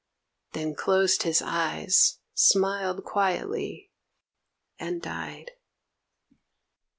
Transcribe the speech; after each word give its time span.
Then 0.53 0.73
closed 0.73 1.21
his 1.21 1.43
eyes, 1.43 2.17
smiled 2.33 3.03
quietly, 3.03 3.91
and 4.79 4.99
died. 4.99 5.51